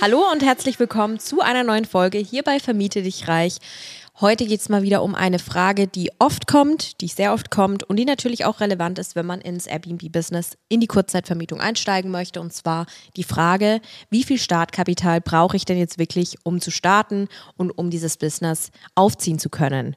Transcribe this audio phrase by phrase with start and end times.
[0.00, 3.58] Hallo und herzlich willkommen zu einer neuen Folge hier bei Vermiete dich reich.
[4.20, 7.84] Heute geht es mal wieder um eine Frage, die oft kommt, die sehr oft kommt
[7.84, 12.40] und die natürlich auch relevant ist, wenn man ins Airbnb-Business in die Kurzzeitvermietung einsteigen möchte.
[12.40, 13.80] Und zwar die Frage,
[14.10, 18.70] wie viel Startkapital brauche ich denn jetzt wirklich, um zu starten und um dieses Business
[18.94, 19.96] aufziehen zu können?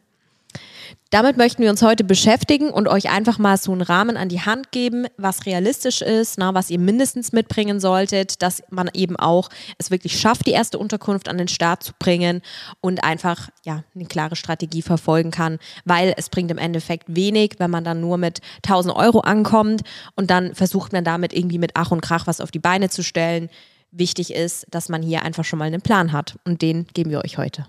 [1.09, 4.41] Damit möchten wir uns heute beschäftigen und euch einfach mal so einen Rahmen an die
[4.41, 9.49] Hand geben, was realistisch ist, na, was ihr mindestens mitbringen solltet, dass man eben auch
[9.77, 12.41] es wirklich schafft, die erste Unterkunft an den Start zu bringen
[12.81, 17.71] und einfach ja eine klare Strategie verfolgen kann, weil es bringt im Endeffekt wenig, wenn
[17.71, 19.83] man dann nur mit 1000 Euro ankommt
[20.15, 23.01] und dann versucht man damit irgendwie mit Ach und Krach was auf die Beine zu
[23.01, 23.49] stellen.
[23.91, 27.23] Wichtig ist, dass man hier einfach schon mal einen Plan hat und den geben wir
[27.23, 27.65] euch heute.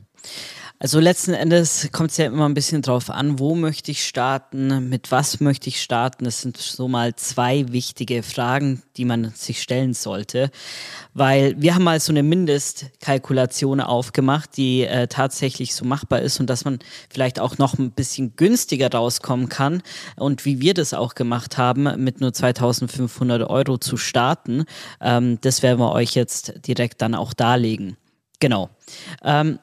[0.80, 4.88] Also letzten Endes kommt es ja immer ein bisschen drauf an, wo möchte ich starten,
[4.88, 6.24] mit was möchte ich starten.
[6.24, 10.52] Das sind so mal zwei wichtige Fragen, die man sich stellen sollte.
[11.14, 16.48] Weil wir haben mal so eine Mindestkalkulation aufgemacht, die äh, tatsächlich so machbar ist und
[16.48, 16.78] dass man
[17.10, 19.82] vielleicht auch noch ein bisschen günstiger rauskommen kann.
[20.14, 24.64] Und wie wir das auch gemacht haben, mit nur 2500 Euro zu starten,
[25.00, 27.96] ähm, das werden wir euch jetzt direkt dann auch darlegen.
[28.38, 28.70] Genau.
[29.24, 29.58] Ähm,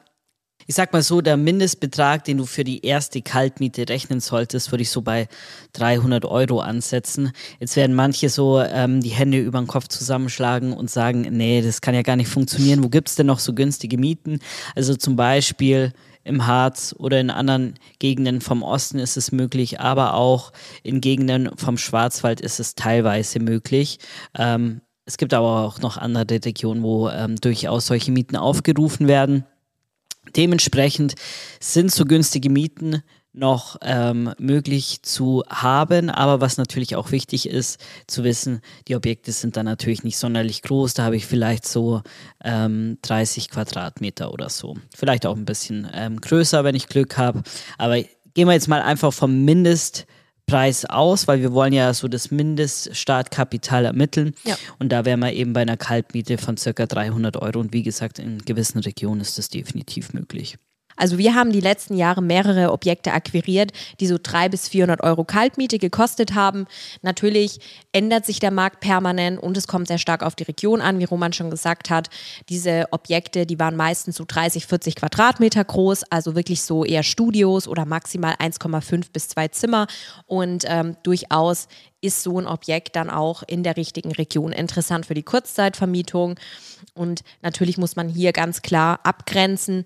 [0.66, 4.82] ich sag mal so, der Mindestbetrag, den du für die erste Kaltmiete rechnen solltest, würde
[4.82, 5.28] ich so bei
[5.74, 7.32] 300 Euro ansetzen.
[7.60, 11.80] Jetzt werden manche so ähm, die Hände über den Kopf zusammenschlagen und sagen, nee, das
[11.80, 12.82] kann ja gar nicht funktionieren.
[12.82, 14.40] Wo gibt's denn noch so günstige Mieten?
[14.74, 15.92] Also zum Beispiel
[16.24, 21.50] im Harz oder in anderen Gegenden vom Osten ist es möglich, aber auch in Gegenden
[21.56, 24.00] vom Schwarzwald ist es teilweise möglich.
[24.36, 29.44] Ähm, es gibt aber auch noch andere Regionen, wo ähm, durchaus solche Mieten aufgerufen werden.
[30.36, 31.14] Dementsprechend
[31.60, 33.02] sind so günstige Mieten
[33.36, 36.10] noch ähm, möglich zu haben.
[36.10, 40.62] Aber was natürlich auch wichtig ist, zu wissen, die Objekte sind dann natürlich nicht sonderlich
[40.62, 40.94] groß.
[40.94, 42.02] Da habe ich vielleicht so
[42.42, 44.76] ähm, 30 Quadratmeter oder so.
[44.94, 47.42] Vielleicht auch ein bisschen ähm, größer, wenn ich Glück habe.
[47.76, 50.06] Aber gehen wir jetzt mal einfach vom Mindest.
[50.46, 54.34] Preis aus, weil wir wollen ja so das Mindeststartkapital ermitteln.
[54.44, 54.56] Ja.
[54.78, 57.58] Und da wären wir eben bei einer Kaltmiete von circa 300 Euro.
[57.58, 60.56] Und wie gesagt, in gewissen Regionen ist das definitiv möglich.
[60.96, 65.24] Also wir haben die letzten Jahre mehrere Objekte akquiriert, die so 300 bis 400 Euro
[65.24, 66.66] Kaltmiete gekostet haben.
[67.02, 67.60] Natürlich
[67.92, 71.04] ändert sich der Markt permanent und es kommt sehr stark auf die Region an, wie
[71.04, 72.08] Roman schon gesagt hat.
[72.48, 77.68] Diese Objekte, die waren meistens so 30, 40 Quadratmeter groß, also wirklich so eher Studios
[77.68, 79.86] oder maximal 1,5 bis 2 Zimmer
[80.26, 81.68] und ähm, durchaus
[82.00, 86.36] ist so ein Objekt dann auch in der richtigen Region interessant für die Kurzzeitvermietung.
[86.94, 89.84] Und natürlich muss man hier ganz klar abgrenzen,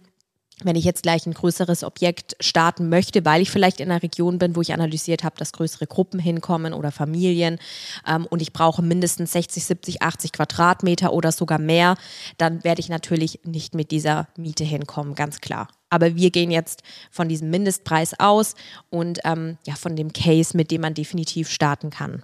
[0.64, 4.38] wenn ich jetzt gleich ein größeres Objekt starten möchte, weil ich vielleicht in einer Region
[4.38, 7.58] bin, wo ich analysiert habe, dass größere Gruppen hinkommen oder Familien
[8.06, 11.96] ähm, und ich brauche mindestens 60, 70, 80 Quadratmeter oder sogar mehr,
[12.38, 15.68] dann werde ich natürlich nicht mit dieser Miete hinkommen, ganz klar.
[15.88, 18.54] Aber wir gehen jetzt von diesem Mindestpreis aus
[18.90, 22.22] und ähm, ja, von dem Case, mit dem man definitiv starten kann.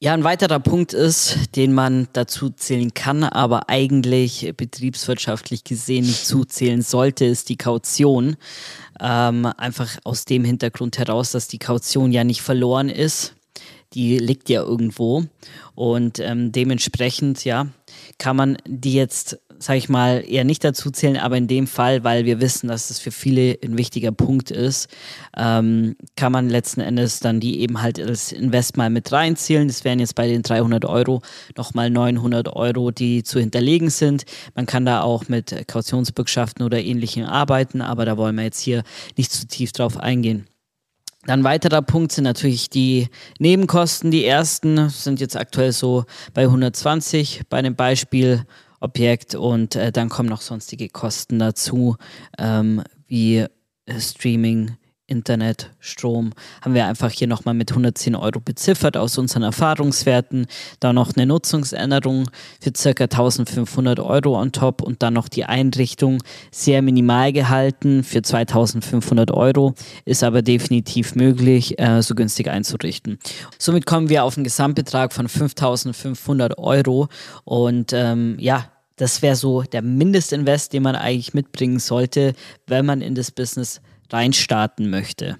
[0.00, 6.24] Ja, ein weiterer Punkt ist, den man dazu zählen kann, aber eigentlich betriebswirtschaftlich gesehen nicht
[6.24, 8.36] zuzählen sollte, ist die Kaution.
[9.00, 13.34] Ähm, einfach aus dem Hintergrund heraus, dass die Kaution ja nicht verloren ist.
[13.94, 15.24] Die liegt ja irgendwo.
[15.74, 17.66] Und ähm, dementsprechend, ja,
[18.18, 22.04] kann man die jetzt sage ich mal, eher nicht dazu zählen, aber in dem Fall,
[22.04, 24.88] weil wir wissen, dass das für viele ein wichtiger Punkt ist,
[25.36, 29.68] ähm, kann man letzten Endes dann die eben halt als Invest mal mit reinzählen.
[29.68, 31.22] Das wären jetzt bei den 300 Euro
[31.56, 34.24] nochmal 900 Euro, die zu hinterlegen sind.
[34.54, 38.82] Man kann da auch mit Kautionsbürgschaften oder ähnlichem arbeiten, aber da wollen wir jetzt hier
[39.16, 40.46] nicht zu tief drauf eingehen.
[41.26, 44.10] Dann weiterer Punkt sind natürlich die Nebenkosten.
[44.10, 48.44] Die ersten sind jetzt aktuell so bei 120 bei dem Beispiel
[48.80, 51.96] Objekt und äh, dann kommen noch sonstige Kosten dazu,
[52.38, 53.38] ähm, wie
[53.86, 54.76] äh, Streaming,
[55.08, 56.32] Internet, Strom,
[56.62, 60.46] haben wir einfach hier nochmal mit 110 Euro beziffert aus unseren Erfahrungswerten.
[60.80, 63.04] Da noch eine Nutzungsänderung für ca.
[63.04, 66.22] 1500 Euro on top und dann noch die Einrichtung
[66.52, 69.74] sehr minimal gehalten für 2500 Euro,
[70.04, 73.18] ist aber definitiv möglich, äh, so günstig einzurichten.
[73.58, 77.08] Somit kommen wir auf einen Gesamtbetrag von 5500 Euro
[77.44, 82.34] und ähm, ja, das wäre so der Mindestinvest, den man eigentlich mitbringen sollte,
[82.66, 85.36] wenn man in das Business reinstarten möchte.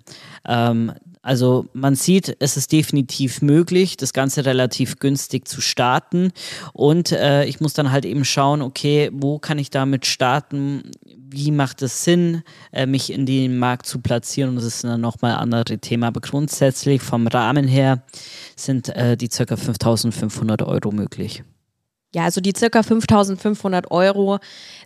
[0.46, 6.32] Ähm, Also man sieht, es ist definitiv möglich, das Ganze relativ günstig zu starten.
[6.72, 10.84] Und äh, ich muss dann halt eben schauen, okay, wo kann ich damit starten?
[11.04, 12.42] Wie macht es Sinn,
[12.72, 14.50] äh, mich in den Markt zu platzieren?
[14.50, 16.06] Und das ist dann nochmal ein anderes Thema.
[16.06, 18.04] Aber grundsätzlich vom Rahmen her
[18.56, 19.56] sind äh, die ca.
[19.56, 21.42] 5500 Euro möglich.
[22.14, 24.38] Ja, also die circa 5500 Euro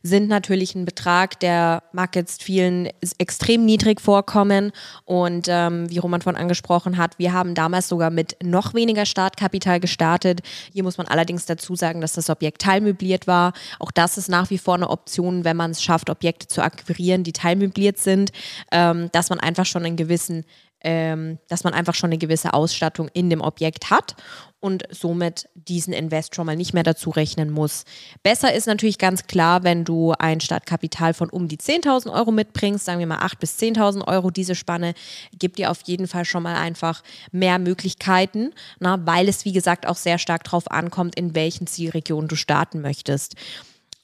[0.02, 2.88] sind natürlich ein Betrag, der mag jetzt vielen
[3.18, 4.72] extrem niedrig vorkommen.
[5.04, 9.78] Und ähm, wie Roman von angesprochen hat, wir haben damals sogar mit noch weniger Startkapital
[9.78, 10.40] gestartet.
[10.72, 13.52] Hier muss man allerdings dazu sagen, dass das Objekt teilmöbliert war.
[13.78, 17.22] Auch das ist nach wie vor eine Option, wenn man es schafft, Objekte zu akquirieren,
[17.22, 18.32] die teilmöbliert sind,
[18.72, 20.44] ähm, dass man einfach schon einen gewissen
[20.84, 24.16] ähm, dass man einfach schon eine gewisse Ausstattung in dem Objekt hat
[24.62, 27.84] und somit diesen Invest schon mal nicht mehr dazu rechnen muss.
[28.22, 32.84] Besser ist natürlich ganz klar, wenn du ein Startkapital von um die 10.000 Euro mitbringst,
[32.84, 34.94] sagen wir mal 8.000 bis 10.000 Euro, diese Spanne
[35.36, 37.02] gibt dir auf jeden Fall schon mal einfach
[37.32, 42.28] mehr Möglichkeiten, na, weil es wie gesagt auch sehr stark darauf ankommt, in welchen Zielregionen
[42.28, 43.34] du starten möchtest.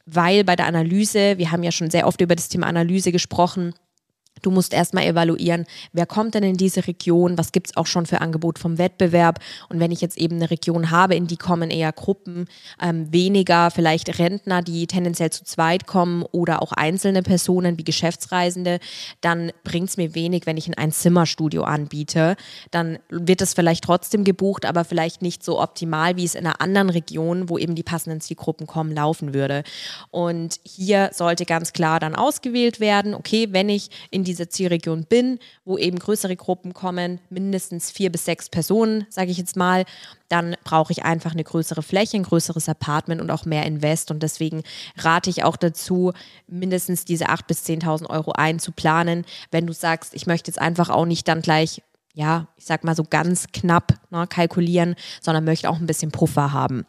[0.07, 3.75] Weil bei der Analyse, wir haben ja schon sehr oft über das Thema Analyse gesprochen,
[4.43, 8.06] Du musst erstmal evaluieren, wer kommt denn in diese Region, was gibt es auch schon
[8.06, 9.40] für Angebot vom Wettbewerb.
[9.69, 12.46] Und wenn ich jetzt eben eine Region habe, in die kommen eher Gruppen,
[12.81, 18.79] ähm, weniger vielleicht Rentner, die tendenziell zu zweit kommen oder auch einzelne Personen wie Geschäftsreisende,
[19.20, 22.37] dann bringt es mir wenig, wenn ich ein Einzimmerstudio anbiete.
[22.70, 26.61] Dann wird es vielleicht trotzdem gebucht, aber vielleicht nicht so optimal, wie es in einer
[26.61, 29.62] anderen Region, wo eben die passenden Zielgruppen kommen, laufen würde.
[30.11, 35.39] Und hier sollte ganz klar dann ausgewählt werden, okay, wenn ich in dieser Zielregion bin,
[35.65, 39.85] wo eben größere Gruppen kommen, mindestens vier bis sechs Personen, sage ich jetzt mal,
[40.29, 44.11] dann brauche ich einfach eine größere Fläche, ein größeres Apartment und auch mehr Invest.
[44.11, 44.63] Und deswegen
[44.97, 46.13] rate ich auch dazu,
[46.47, 51.07] mindestens diese 8.000 bis 10.000 Euro einzuplanen, wenn du sagst, ich möchte jetzt einfach auch
[51.07, 51.83] nicht dann gleich
[52.15, 56.53] ja, ich sag mal so ganz knapp ne, kalkulieren, sondern möchte auch ein bisschen Puffer
[56.53, 56.85] haben.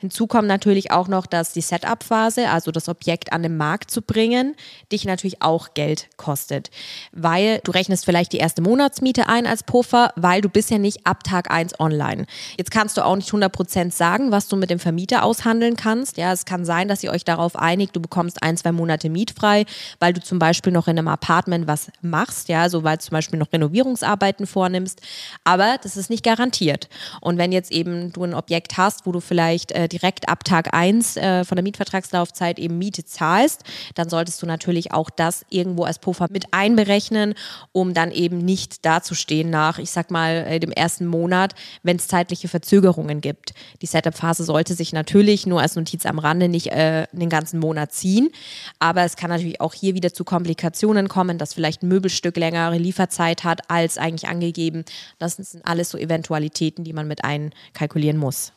[0.00, 4.00] Hinzu kommt natürlich auch noch, dass die Setup-Phase, also das Objekt an den Markt zu
[4.00, 4.56] bringen,
[4.90, 6.70] dich natürlich auch Geld kostet.
[7.12, 11.06] Weil du rechnest vielleicht die erste Monatsmiete ein als Puffer, weil du bist ja nicht
[11.06, 12.24] ab Tag 1 online.
[12.56, 16.16] Jetzt kannst du auch nicht 100% sagen, was du mit dem Vermieter aushandeln kannst.
[16.16, 19.66] Ja, es kann sein, dass ihr euch darauf einigt, du bekommst ein, zwei Monate mietfrei,
[19.98, 23.12] weil du zum Beispiel noch in einem Apartment was machst, ja, so weil du zum
[23.12, 25.02] Beispiel noch Renovierungsarbeiten vornimmst.
[25.44, 26.88] Aber das ist nicht garantiert.
[27.20, 30.72] Und wenn jetzt eben du ein Objekt hast, wo du vielleicht äh, direkt ab Tag
[30.72, 33.64] 1 äh, von der Mietvertragslaufzeit eben Miete zahlst,
[33.94, 37.34] dann solltest du natürlich auch das irgendwo als Puffer mit einberechnen,
[37.72, 42.08] um dann eben nicht dazustehen nach, ich sag mal, äh, dem ersten Monat, wenn es
[42.08, 43.52] zeitliche Verzögerungen gibt.
[43.82, 47.92] Die Setup-Phase sollte sich natürlich nur als Notiz am Rande nicht äh, den ganzen Monat
[47.92, 48.30] ziehen,
[48.78, 52.78] aber es kann natürlich auch hier wieder zu Komplikationen kommen, dass vielleicht ein Möbelstück längere
[52.78, 54.84] Lieferzeit hat als eigentlich angegeben.
[55.18, 58.52] Das sind alles so Eventualitäten, die man mit einkalkulieren muss.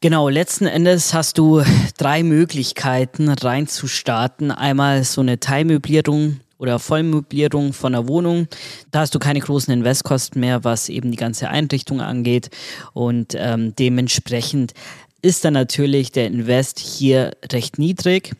[0.00, 1.62] Genau, letzten Endes hast du
[1.96, 4.50] drei Möglichkeiten reinzustarten.
[4.50, 8.46] Einmal so eine Teilmöblierung oder Vollmöblierung von der Wohnung.
[8.90, 12.50] Da hast du keine großen Investkosten mehr, was eben die ganze Einrichtung angeht.
[12.92, 14.74] Und ähm, dementsprechend
[15.22, 18.32] ist dann natürlich der Invest hier recht niedrig.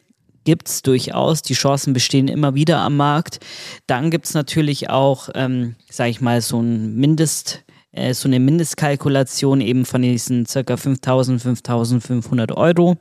[0.45, 3.41] Gibt es durchaus, die Chancen bestehen immer wieder am Markt.
[3.87, 7.65] Dann gibt es natürlich auch, ähm, sage ich mal, so ein Mindest
[7.97, 12.97] äh, so eine Mindestkalkulation eben von diesen circa 5000, 5500 Euro.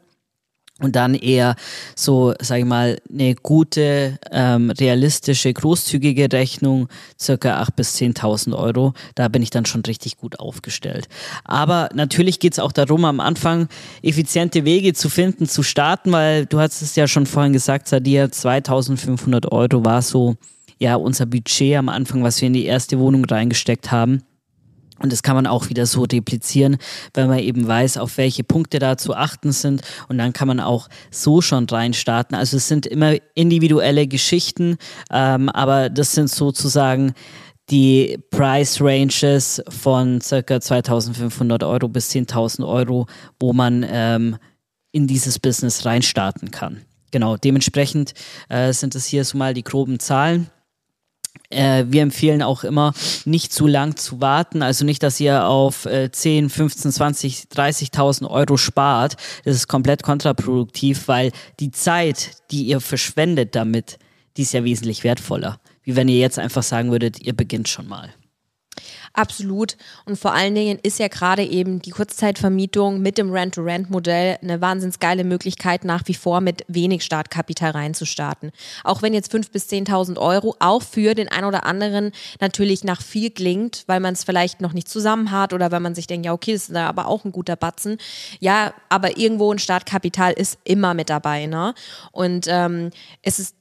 [0.81, 1.55] Und dann eher
[1.95, 8.93] so, sag ich mal, eine gute, ähm, realistische, großzügige Rechnung, circa 8.000 bis 10.000 Euro.
[9.15, 11.07] Da bin ich dann schon richtig gut aufgestellt.
[11.45, 13.69] Aber natürlich geht es auch darum, am Anfang
[14.01, 18.25] effiziente Wege zu finden, zu starten, weil du hast es ja schon vorhin gesagt, Sadia,
[18.25, 20.35] 2.500 Euro war so
[20.77, 24.23] ja unser Budget am Anfang, was wir in die erste Wohnung reingesteckt haben.
[24.99, 26.77] Und das kann man auch wieder so replizieren,
[27.13, 29.81] wenn man eben weiß, auf welche Punkte da zu achten sind.
[30.07, 32.37] Und dann kann man auch so schon reinstarten.
[32.37, 34.77] Also es sind immer individuelle Geschichten,
[35.11, 37.13] ähm, aber das sind sozusagen
[37.69, 43.07] die Price Ranges von circa 2500 Euro bis 10.000 Euro,
[43.39, 44.37] wo man ähm,
[44.91, 46.81] in dieses Business reinstarten kann.
[47.11, 48.13] Genau, dementsprechend
[48.49, 50.49] äh, sind es hier so mal die groben Zahlen.
[51.49, 52.93] Äh, wir empfehlen auch immer,
[53.25, 54.61] nicht zu lang zu warten.
[54.61, 59.15] Also nicht, dass ihr auf äh, 10, 15, 20, 30.000 Euro spart.
[59.43, 63.99] Das ist komplett kontraproduktiv, weil die Zeit, die ihr verschwendet damit,
[64.37, 65.59] die ist ja wesentlich wertvoller.
[65.83, 68.13] Wie wenn ihr jetzt einfach sagen würdet, ihr beginnt schon mal.
[69.15, 69.77] Absolut.
[70.03, 74.99] Und vor allen Dingen ist ja gerade eben die Kurzzeitvermietung mit dem Rent-to-Rent-Modell eine wahnsinnig
[74.99, 78.51] geile Möglichkeit, nach wie vor mit wenig Startkapital reinzustarten.
[78.83, 83.01] Auch wenn jetzt 5.000 bis 10.000 Euro auch für den einen oder anderen natürlich nach
[83.01, 86.25] viel klingt, weil man es vielleicht noch nicht zusammen hat oder weil man sich denkt,
[86.25, 87.97] ja, okay, das ist aber auch ein guter Batzen.
[88.41, 91.45] Ja, aber irgendwo ein Startkapital ist immer mit dabei.
[91.45, 91.73] Ne?
[92.11, 92.89] Und ähm,
[93.21, 93.55] es ist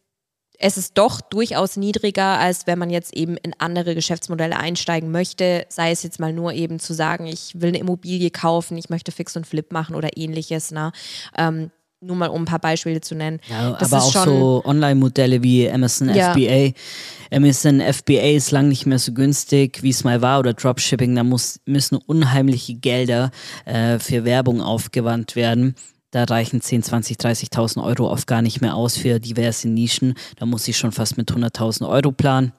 [0.58, 5.66] es ist doch durchaus niedriger, als wenn man jetzt eben in andere Geschäftsmodelle einsteigen möchte,
[5.68, 9.12] sei es jetzt mal nur eben zu sagen, ich will eine Immobilie kaufen, ich möchte
[9.12, 10.70] Fix und Flip machen oder ähnliches.
[10.70, 10.92] Ne?
[11.37, 11.70] Ähm,
[12.04, 13.40] nur mal um ein paar Beispiele zu nennen.
[13.49, 16.32] Ja, das aber auch so Online-Modelle wie Amazon ja.
[16.32, 16.73] FBA.
[17.34, 21.14] Amazon FBA ist lang nicht mehr so günstig, wie es mal war, oder Dropshipping.
[21.14, 23.30] Da muss, müssen unheimliche Gelder
[23.64, 25.75] äh, für Werbung aufgewandt werden.
[26.14, 30.14] Da reichen 10, 20, 30.000 Euro oft gar nicht mehr aus für diverse Nischen.
[30.37, 32.52] Da muss ich schon fast mit 100.000 Euro planen.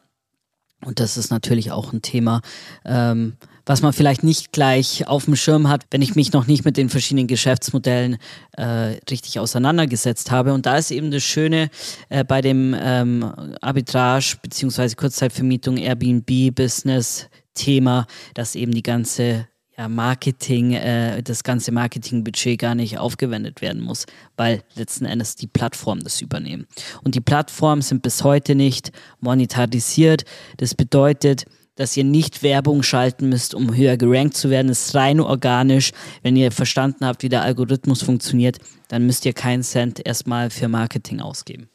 [0.83, 2.41] Und das ist natürlich auch ein Thema,
[2.83, 6.65] ähm, was man vielleicht nicht gleich auf dem Schirm hat, wenn ich mich noch nicht
[6.65, 8.17] mit den verschiedenen Geschäftsmodellen
[8.57, 10.53] äh, richtig auseinandergesetzt habe.
[10.53, 11.69] Und da ist eben das Schöne
[12.09, 14.95] äh, bei dem ähm, Arbitrage bzw.
[14.95, 17.29] Kurzzeitvermietung Airbnb-Business.
[17.53, 19.47] Thema, dass eben die ganze
[19.77, 24.05] ja, Marketing, äh, das ganze Marketingbudget gar nicht aufgewendet werden muss,
[24.37, 26.65] weil letzten Endes die Plattformen das übernehmen.
[27.03, 30.23] Und die Plattformen sind bis heute nicht monetarisiert.
[30.57, 34.69] Das bedeutet, dass ihr nicht Werbung schalten müsst, um höher gerankt zu werden.
[34.69, 35.91] Es ist rein organisch.
[36.23, 40.69] Wenn ihr verstanden habt, wie der Algorithmus funktioniert, dann müsst ihr keinen Cent erstmal für
[40.69, 41.67] Marketing ausgeben.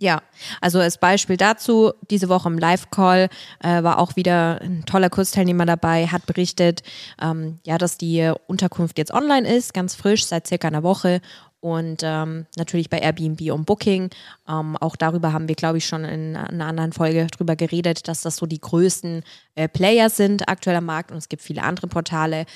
[0.00, 0.22] Ja,
[0.60, 3.28] also als Beispiel dazu, diese Woche im Live-Call
[3.58, 6.84] äh, war auch wieder ein toller Kursteilnehmer dabei, hat berichtet,
[7.20, 11.20] ähm, ja, dass die Unterkunft jetzt online ist, ganz frisch, seit circa einer Woche
[11.60, 14.10] und ähm, natürlich bei Airbnb und Booking.
[14.48, 18.22] Ähm, auch darüber haben wir, glaube ich, schon in einer anderen Folge drüber geredet, dass
[18.22, 19.24] das so die größten
[19.56, 22.46] äh, Player sind aktuell am Markt und es gibt viele andere Portale.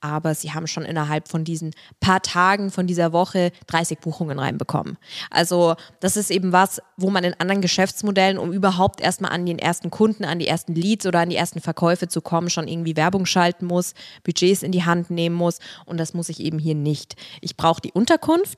[0.00, 4.96] Aber sie haben schon innerhalb von diesen paar Tagen von dieser Woche 30 Buchungen reinbekommen.
[5.30, 9.58] Also das ist eben was, wo man in anderen Geschäftsmodellen, um überhaupt erstmal an den
[9.58, 12.96] ersten Kunden, an die ersten Leads oder an die ersten Verkäufe zu kommen, schon irgendwie
[12.96, 15.58] Werbung schalten muss, Budgets in die Hand nehmen muss.
[15.84, 17.16] Und das muss ich eben hier nicht.
[17.40, 18.51] Ich brauche die Unterkunft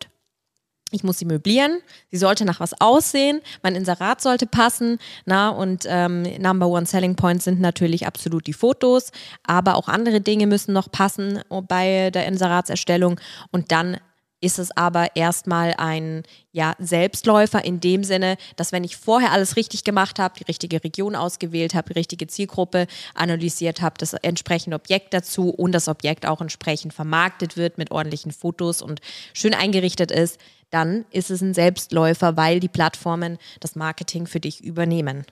[0.91, 5.87] ich muss sie möblieren, sie sollte nach was aussehen, mein Inserat sollte passen, na, und
[5.89, 9.11] ähm, Number One Selling Point sind natürlich absolut die Fotos,
[9.43, 13.21] aber auch andere Dinge müssen noch passen bei der Inseratserstellung.
[13.51, 13.99] Und dann
[14.45, 16.23] ist es aber erstmal ein
[16.53, 20.85] ja, Selbstläufer in dem Sinne, dass wenn ich vorher alles richtig gemacht habe, die richtige
[20.85, 26.27] Region ausgewählt habe, die richtige Zielgruppe analysiert habe, das entsprechende Objekt dazu und das Objekt
[26.27, 29.01] auch entsprechend vermarktet wird mit ordentlichen Fotos und
[29.33, 30.39] schön eingerichtet ist,
[30.75, 35.25] dann ist es ein Selbstläufer, weil die Plattformen das Marketing für dich übernehmen.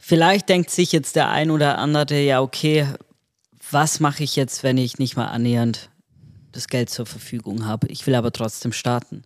[0.00, 2.86] Vielleicht denkt sich jetzt der ein oder andere, ja, okay,
[3.70, 5.89] was mache ich jetzt, wenn ich nicht mal annähernd
[6.52, 7.86] das Geld zur Verfügung habe.
[7.88, 9.22] Ich will aber trotzdem starten.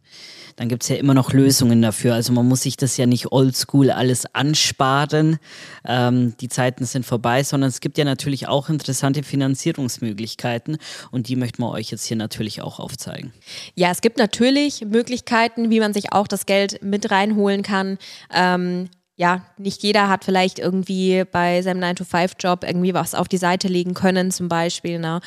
[0.56, 2.14] Dann gibt es ja immer noch Lösungen dafür.
[2.14, 5.38] Also man muss sich das ja nicht oldschool alles ansparen.
[5.84, 10.78] Ähm, die Zeiten sind vorbei, sondern es gibt ja natürlich auch interessante Finanzierungsmöglichkeiten
[11.10, 13.32] und die möchten wir euch jetzt hier natürlich auch aufzeigen.
[13.74, 17.98] Ja, es gibt natürlich Möglichkeiten, wie man sich auch das Geld mit reinholen kann.
[18.32, 23.68] Ähm, ja, nicht jeder hat vielleicht irgendwie bei seinem 9-to-5-Job irgendwie was auf die Seite
[23.68, 24.98] legen können, zum Beispiel.
[24.98, 25.20] Ne?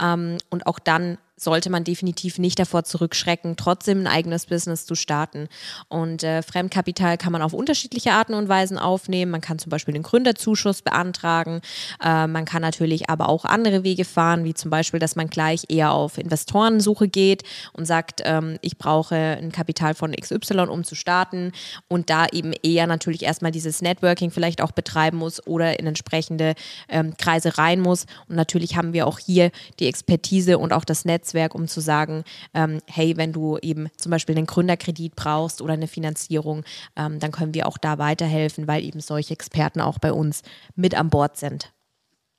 [0.00, 4.94] Ähm, und auch dann sollte man definitiv nicht davor zurückschrecken, trotzdem ein eigenes Business zu
[4.94, 5.48] starten.
[5.88, 9.32] Und äh, Fremdkapital kann man auf unterschiedliche Arten und Weisen aufnehmen.
[9.32, 11.60] Man kann zum Beispiel den Gründerzuschuss beantragen.
[12.02, 15.64] Äh, man kann natürlich aber auch andere Wege fahren, wie zum Beispiel, dass man gleich
[15.68, 20.94] eher auf Investorensuche geht und sagt, ähm, ich brauche ein Kapital von XY, um zu
[20.94, 21.52] starten.
[21.88, 26.54] Und da eben eher natürlich erstmal dieses Networking vielleicht auch betreiben muss oder in entsprechende
[26.88, 28.06] ähm, Kreise rein muss.
[28.28, 29.50] Und natürlich haben wir auch hier
[29.80, 33.88] die Expertise und auch das Netz Netzwerk, um zu sagen, ähm, hey, wenn du eben
[33.96, 36.64] zum Beispiel einen Gründerkredit brauchst oder eine Finanzierung,
[36.96, 40.42] ähm, dann können wir auch da weiterhelfen, weil eben solche Experten auch bei uns
[40.76, 41.72] mit an Bord sind.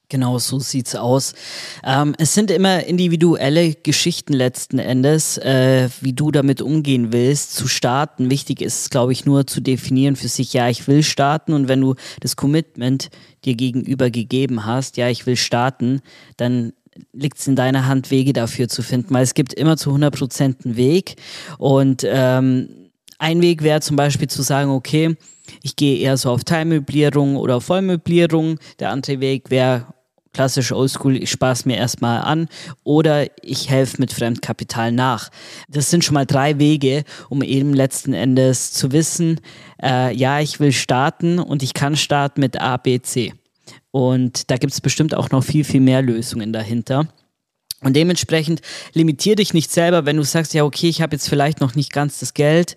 [0.07, 1.33] Genau, so sieht's aus.
[1.83, 7.67] Ähm, es sind immer individuelle Geschichten letzten Endes, äh, wie du damit umgehen willst, zu
[7.67, 8.29] starten.
[8.29, 11.81] Wichtig ist, glaube ich, nur zu definieren für sich, ja, ich will starten und wenn
[11.81, 13.09] du das Commitment
[13.45, 16.01] dir gegenüber gegeben hast, ja, ich will starten,
[16.37, 16.73] dann
[17.13, 20.15] liegt es in deiner Hand, Wege dafür zu finden, weil es gibt immer zu 100
[20.15, 21.15] Prozent einen Weg.
[21.57, 22.69] Und ähm,
[23.17, 25.15] ein Weg wäre zum Beispiel zu sagen, okay,
[25.61, 28.59] ich gehe eher so auf Teilmöblierung oder Vollmöblierung.
[28.79, 29.87] Der andere Weg wäre
[30.33, 32.49] klassisch oldschool, ich spare es mir erstmal an
[32.83, 35.29] oder ich helfe mit Fremdkapital nach.
[35.69, 39.39] Das sind schon mal drei Wege, um eben letzten Endes zu wissen,
[39.81, 43.33] äh, ja, ich will starten und ich kann starten mit A, B, C.
[43.91, 47.07] Und da gibt es bestimmt auch noch viel, viel mehr Lösungen dahinter.
[47.81, 48.61] Und dementsprechend
[48.93, 51.93] limitier dich nicht selber, wenn du sagst, ja, okay, ich habe jetzt vielleicht noch nicht
[51.93, 52.75] ganz das Geld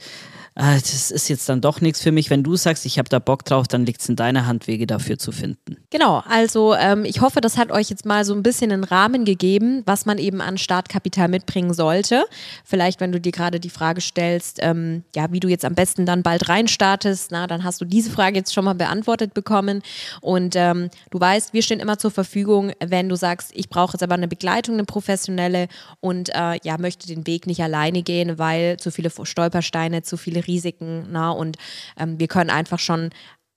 [0.58, 2.30] ah, das ist jetzt dann doch nichts für mich.
[2.30, 4.86] Wenn du sagst, ich habe da Bock drauf, dann liegt es in deiner Hand, Wege
[4.86, 5.76] dafür zu finden.
[5.90, 9.24] Genau, also ähm, ich hoffe, das hat euch jetzt mal so ein bisschen einen Rahmen
[9.24, 12.24] gegeben, was man eben an Startkapital mitbringen sollte.
[12.64, 16.06] Vielleicht, wenn du dir gerade die Frage stellst, ähm, ja, wie du jetzt am besten
[16.06, 19.82] dann bald reinstartest, na, dann hast du diese Frage jetzt schon mal beantwortet bekommen.
[20.20, 24.02] Und ähm, du weißt, wir stehen immer zur Verfügung, wenn du sagst, ich brauche jetzt
[24.02, 25.68] aber eine Begleitung, eine professionelle
[26.00, 30.47] und äh, ja, möchte den Weg nicht alleine gehen, weil zu viele Stolpersteine, zu viele
[30.48, 31.06] Risiken.
[31.10, 31.56] Na, und
[31.96, 33.10] ähm, wir können einfach schon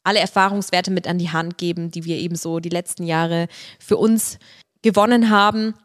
[0.03, 3.47] alle Erfahrungswerte mit an die Hand geben, die wir eben so die letzten Jahre
[3.79, 4.39] für uns
[4.81, 5.75] gewonnen haben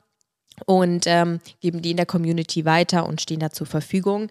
[0.64, 4.28] und ähm, geben die in der Community weiter und stehen da zur Verfügung.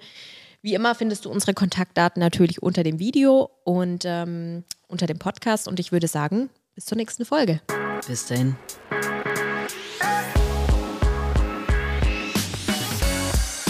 [0.62, 5.67] Wie immer findest du unsere Kontaktdaten natürlich unter dem Video und ähm, unter dem Podcast
[5.67, 7.62] und ich würde sagen, bis zur nächsten Folge.
[8.08, 8.55] Bis dahin.